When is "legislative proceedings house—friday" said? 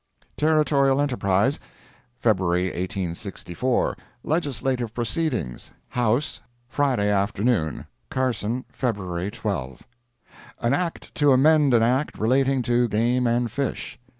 4.23-7.07